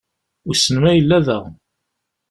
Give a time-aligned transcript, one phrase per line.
[0.45, 1.39] Wissen ma yella da?